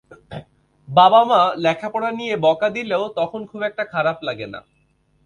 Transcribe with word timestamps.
বাবা-মা 0.87 1.41
লেখাপড়া 1.57 2.09
নিয়ে 2.11 2.35
বকা 2.37 2.69
দিলেও 2.69 3.03
তখন 3.15 3.41
খুব 3.45 3.61
একটা 3.63 3.83
খারাপ 3.85 4.17
লাগে 4.23 4.47
না। 4.47 4.59